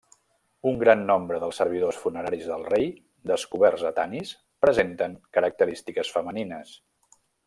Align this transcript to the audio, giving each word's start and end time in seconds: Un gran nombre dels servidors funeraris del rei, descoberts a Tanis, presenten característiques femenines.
Un 0.69 0.77
gran 0.83 1.01
nombre 1.09 1.41
dels 1.41 1.59
servidors 1.61 1.99
funeraris 2.05 2.47
del 2.53 2.65
rei, 2.71 2.89
descoberts 3.31 3.83
a 3.89 3.95
Tanis, 3.99 4.31
presenten 4.67 5.15
característiques 5.39 6.11
femenines. 6.17 6.73